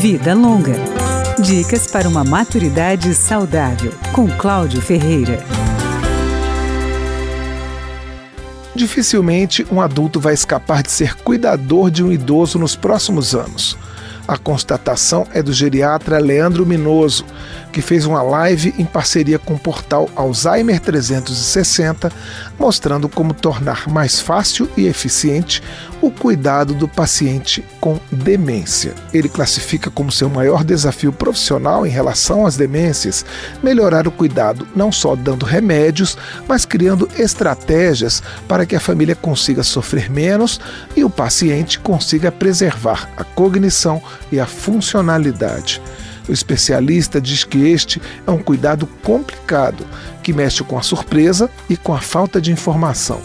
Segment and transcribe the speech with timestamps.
[0.00, 0.76] Vida Longa.
[1.38, 5.44] Dicas para uma maturidade saudável, com Cláudio Ferreira.
[8.74, 13.76] Dificilmente um adulto vai escapar de ser cuidador de um idoso nos próximos anos.
[14.30, 17.24] A constatação é do geriatra Leandro Minoso,
[17.72, 22.12] que fez uma live em parceria com o portal Alzheimer 360,
[22.56, 25.60] mostrando como tornar mais fácil e eficiente
[26.00, 28.94] o cuidado do paciente com demência.
[29.12, 33.24] Ele classifica como seu maior desafio profissional em relação às demências
[33.60, 36.16] melhorar o cuidado, não só dando remédios,
[36.46, 40.60] mas criando estratégias para que a família consiga sofrer menos
[40.96, 45.80] e o paciente consiga preservar a cognição e a funcionalidade.
[46.28, 49.84] O especialista diz que este é um cuidado complicado,
[50.22, 53.20] que mexe com a surpresa e com a falta de informação.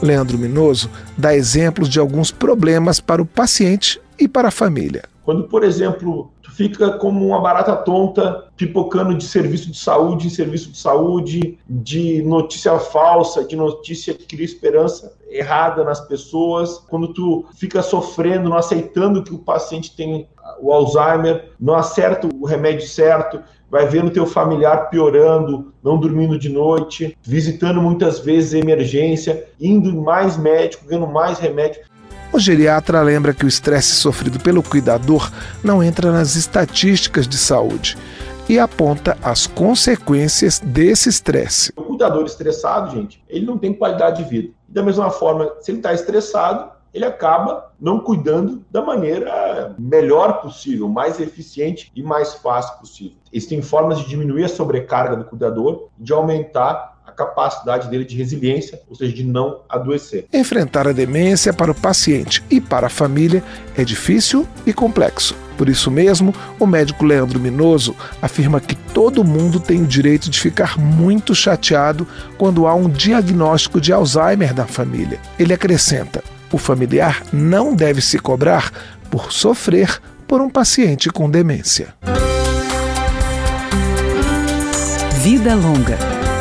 [0.00, 5.02] Leandro Minoso dá exemplos de alguns problemas para o paciente e para a família.
[5.24, 10.30] Quando, por exemplo, tu fica como uma barata tonta pipocando de serviço de saúde em
[10.30, 17.12] serviço de saúde, de notícia falsa, de notícia que cria esperança errada nas pessoas, quando
[17.12, 20.28] tu fica sofrendo, não aceitando que o paciente tem
[20.60, 26.48] o Alzheimer, não acerta o remédio certo, vai vendo teu familiar piorando, não dormindo de
[26.48, 31.82] noite, visitando muitas vezes emergência, indo em mais médico, ganhando mais remédio.
[32.32, 35.30] O geriatra lembra que o estresse sofrido pelo cuidador
[35.62, 37.96] não entra nas estatísticas de saúde
[38.48, 41.72] e aponta as consequências desse estresse.
[41.76, 44.57] O cuidador estressado, gente, ele não tem qualidade de vida.
[44.68, 50.88] Da mesma forma, se ele está estressado, ele acaba não cuidando da maneira melhor possível,
[50.88, 53.16] mais eficiente e mais fácil possível.
[53.32, 58.94] Existem formas de diminuir a sobrecarga do cuidador, de aumentar capacidade dele de resiliência, ou
[58.94, 60.26] seja, de não adoecer.
[60.32, 63.42] Enfrentar a demência para o paciente e para a família
[63.76, 65.34] é difícil e complexo.
[65.56, 70.38] Por isso mesmo, o médico Leandro Minoso afirma que todo mundo tem o direito de
[70.38, 72.06] ficar muito chateado
[72.38, 75.18] quando há um diagnóstico de Alzheimer na família.
[75.36, 78.70] Ele acrescenta: o familiar não deve se cobrar
[79.10, 81.94] por sofrer por um paciente com demência.
[85.20, 85.98] Vida Longa,